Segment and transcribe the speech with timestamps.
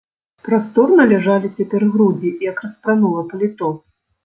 [0.45, 3.73] Прасторна ляжалі цяпер грудзі, як распранула паліто.